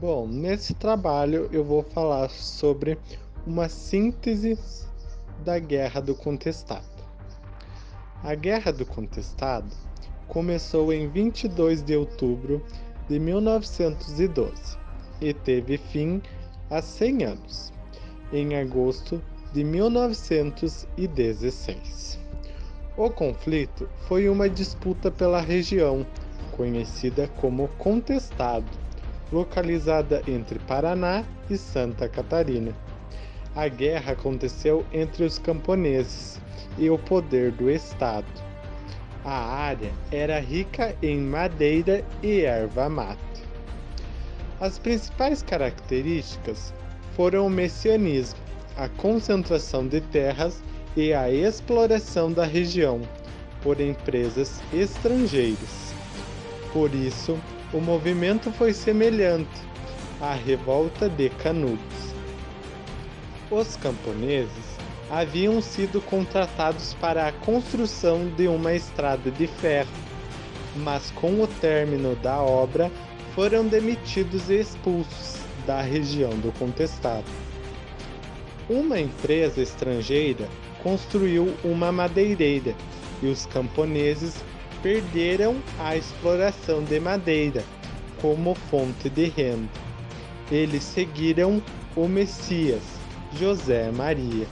[0.00, 2.98] Bom, nesse trabalho eu vou falar sobre
[3.46, 4.58] uma síntese
[5.44, 6.86] da Guerra do Contestado.
[8.24, 9.68] A Guerra do Contestado
[10.26, 12.64] começou em 22 de outubro
[13.10, 14.78] de 1912
[15.20, 16.22] e teve fim
[16.70, 17.70] há 100 anos,
[18.32, 19.20] em agosto
[19.52, 22.18] de 1916.
[22.96, 26.06] O conflito foi uma disputa pela região,
[26.56, 28.79] conhecida como Contestado,
[29.32, 32.74] localizada entre Paraná e Santa Catarina.
[33.54, 36.40] A guerra aconteceu entre os camponeses
[36.78, 38.26] e o poder do Estado.
[39.24, 43.20] A área era rica em madeira e erva mate.
[44.60, 46.72] As principais características
[47.14, 48.38] foram o messianismo,
[48.76, 50.62] a concentração de terras
[50.96, 53.00] e a exploração da região
[53.62, 55.92] por empresas estrangeiras.
[56.72, 57.38] Por isso,
[57.72, 59.60] o movimento foi semelhante
[60.20, 62.14] à revolta de Canudos.
[63.50, 64.76] Os camponeses
[65.10, 69.90] haviam sido contratados para a construção de uma estrada de ferro,
[70.76, 72.90] mas com o término da obra
[73.34, 77.24] foram demitidos e expulsos da região do contestado.
[78.68, 80.48] Uma empresa estrangeira
[80.82, 82.74] construiu uma madeireira
[83.22, 84.42] e os camponeses
[84.82, 87.62] perderam a exploração de madeira
[88.20, 89.68] como fonte de renda.
[90.50, 91.62] Eles seguiram
[91.96, 92.82] o Messias,
[93.38, 94.46] José Maria,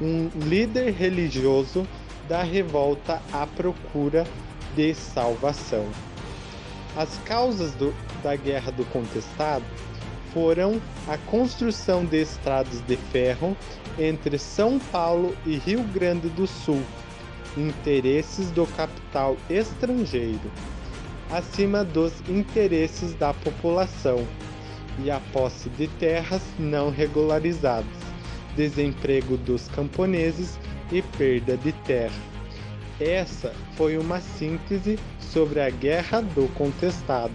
[0.00, 1.86] um líder religioso
[2.28, 4.26] da revolta à procura
[4.74, 5.86] de salvação.
[6.96, 9.64] As causas do, da Guerra do Contestado
[10.32, 13.56] foram a construção de estradas de ferro
[13.98, 16.82] entre São Paulo e Rio Grande do Sul,
[17.56, 20.50] interesses do capital estrangeiro,
[21.30, 24.26] acima dos interesses da população,
[25.02, 27.86] e a posse de terras não regularizadas,
[28.56, 30.58] desemprego dos camponeses
[30.92, 32.30] e perda de terra.
[33.00, 37.32] Essa foi uma síntese sobre a Guerra do Contestado.